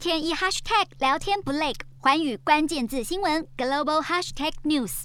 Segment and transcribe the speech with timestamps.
[0.00, 5.02] 天一 hashtag 聊天不累，寰宇关键字新闻 global hashtag news。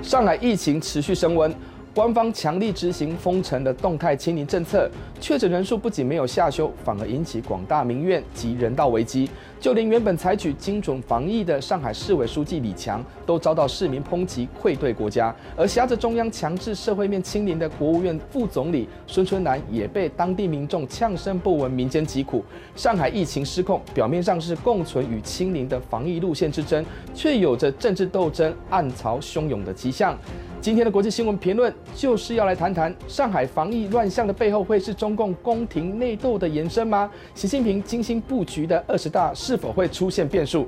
[0.00, 1.52] 上海疫情持续升温。
[1.96, 4.86] 官方强力执行封城的动态清零政策，
[5.18, 9.30] 确诊人数不仅没有下修，反而引起广大民怨及人道危机。
[9.58, 15.34] 就连原本采取精准防疫的上海市委书记李强，都遭到市民抨击愧对国家。
[15.56, 22.44] 而挟着中央强制社会面清零的国务院副总理孙春兰，也被当地民众呛声不闻，民间疾苦。
[22.74, 26.84] 上海疫情失控，表面上是共存与清零的防疫路线之争，
[27.14, 30.14] 却有着政治斗争暗潮汹涌的迹象。
[30.66, 37.08] 今天的国际新闻评论就是要来谈谈上海防疫乱象的背后，会是中共宫廷内斗的延伸吗？
[37.36, 40.66] 习近平精心布局的二十大是否会出现变数？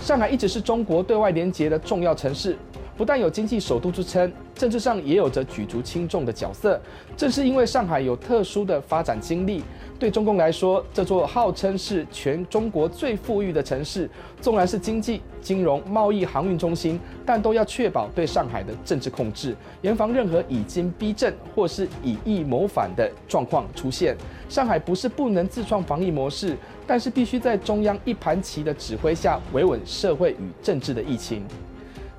[0.00, 2.56] 上海一直是中国对外连结的重要城市，
[2.96, 6.80] 不但有经济首都之称，政治上也有着举足轻重的角色。
[7.16, 9.62] 正是因为上海有特殊的发展经历。
[9.98, 24.16] 对中共来说，这座号称是全中国最富裕的城市，纵然是经济、金融、贸易、航运中心，但都要确保对上海的政治控制，严防任何已经逼政或是以疫谋反的状况出现。
[24.48, 26.56] 上海不是不能自创防疫模式，
[26.86, 31.44] 但是必须在中央一盘棋的指挥下维稳社会与政治的疫情。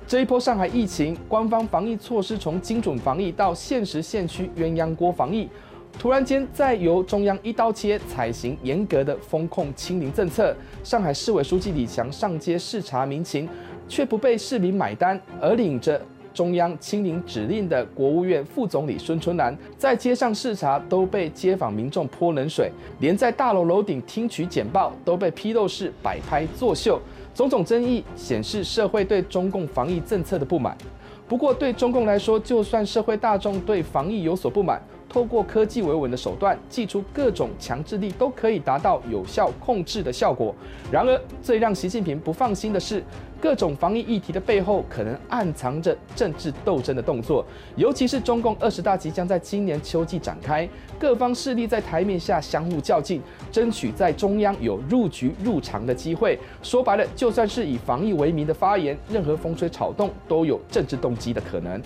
[0.08, 5.48] 这一波上海疫情，官方防疫措施从精准防疫到限时限区鸳鸯锅防疫。
[5.98, 10.54] 突然间，再由中央一刀切，采行严格的封控清零政策。
[10.84, 13.48] 上海市委书记李强上街视察民情，
[13.88, 15.20] 却不被市民买单。
[15.40, 16.00] 而领着
[16.32, 22.70] 中央清零指令的国务院副总理孙春兰，在街上视察都被街坊民众泼冷水，
[23.00, 27.00] 连在大楼楼顶听取简报都被批斗式摆拍作秀。
[27.36, 30.74] 种种争议显示社会对中共防疫政策的不满。
[31.28, 40.54] 不过，对中共来说，就算社会大众对防疫有所不满，透过科技维稳的手段，祭出各种强制力，都可以达到有效控制的效果。
[40.90, 43.02] 然而，最让习近平不放心的是，
[43.40, 47.44] 各种防疫议题的背后，可能暗藏着政治斗争的动作。
[47.76, 56.38] 尤其是中共二十大即将在今年秋季展开，各方势力在台面下相互较劲，争取在中央有入局入场的机会。
[56.62, 61.80] 说白了，就算是以防疫为名的发言，任何风吹草动都有政治动机的可能。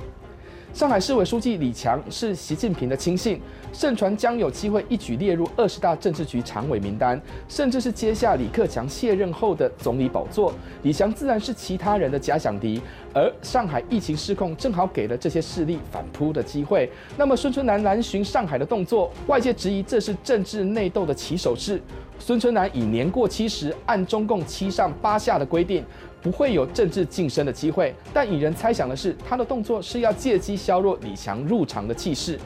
[0.73, 3.41] 上海市委书记李强是习近平的亲信，
[3.73, 10.55] 盛传将有机会一举列入二十大政治局常委名单，甚至是接下李克强卸任后的总理宝座。
[10.83, 12.81] 李强自然是其他人的假想敌，
[13.13, 16.91] 而上海疫情失控，正好给了这些势力反扑的机会。
[17.19, 21.83] 那么孙春兰南巡上海的动作，外界质疑这是政治内斗的起手式。
[22.21, 25.83] 孙春兰已年过七十，按中共七上八下的规定，
[26.21, 27.95] 不会有政治晋升的机会。
[28.13, 32.39] 但引人猜想的是，他的动作是要借机削弱李强入常的气势。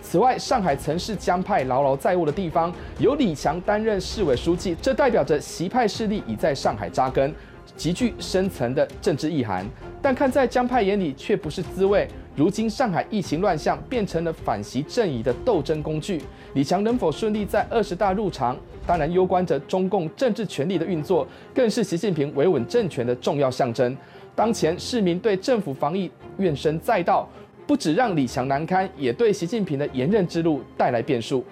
[0.00, 7.32] 此外，上海曾是江派牢牢在握的地方，由李强担任市委书记，这代表着习派势力已在上海扎根，
[7.76, 9.64] 极具深层的政治意涵。
[10.02, 12.08] 但看在江派眼里，却不是滋味。
[12.34, 16.20] 如今上海疫情乱象变成了反习阵营的斗争工具，
[16.54, 23.96] 李强能否顺利在二十大入场，当然攸关着中共政治权力的运作，更是习近平维稳政权的重要象征。
[24.34, 27.28] 当前市民对政府防疫怨声载道，
[27.66, 31.44] 不止让李强难堪，也对习近平的连任之路带来变数。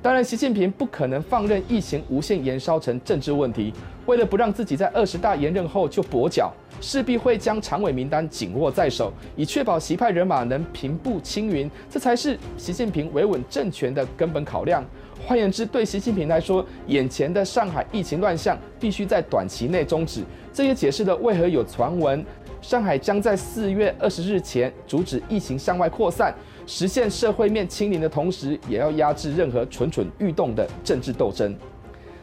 [0.00, 3.72] 当然，习近平不可能放任疫情无限延烧成政治问题。
[4.08, 11.70] 为了不让自己在二十大连任后就跛脚，势必会将常委名单紧握在手，以确保习派人马能平步青云。
[11.90, 14.82] 这才是习近平维稳政权的根本考量。
[15.26, 20.22] 换言之，对习近平来说，眼前的上海疫情乱象必须在短期内终止。
[20.54, 22.24] 这也解释了为何有传闻，
[22.62, 26.34] 上海将在四月二十日前阻止疫情向外扩散。
[26.66, 31.54] 实现社会面清零的同时，也要压制任何蠢蠢欲动的政治斗争。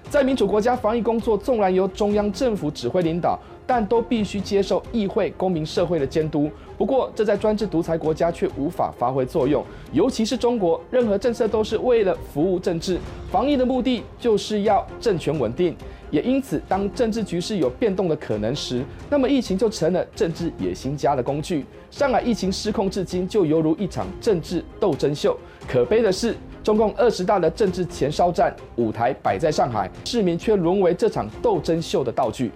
[0.10, 6.50] 在民主国家，防疫工作纵然由中央政府指挥领导，但都必须接受议会、公民社会的监督。
[6.78, 9.66] 不过，这在专制独裁国家却无法发挥作用。
[9.92, 12.98] 尤其是中国，任何政策都是为了服务政治，
[13.30, 15.76] 防疫的目的就是要政权稳定。
[16.12, 21.66] 也因此，当政治局势有变动的可能时，那么疫情就成了政治野心家的工具。
[21.90, 25.36] 上海疫情失控至今，就犹如一场政治斗争秀。
[25.68, 26.36] 可悲的是，
[26.66, 32.52] 中共二十大的政治前哨战舞台摆在上海，市民却沦为这场斗争秀的道具。